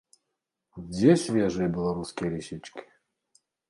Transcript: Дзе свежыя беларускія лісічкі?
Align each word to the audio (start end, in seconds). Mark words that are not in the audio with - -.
Дзе 0.87 1.11
свежыя 1.25 1.67
беларускія 1.79 2.29
лісічкі? 2.41 2.81